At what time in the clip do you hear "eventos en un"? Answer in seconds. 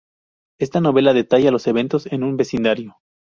1.67-2.35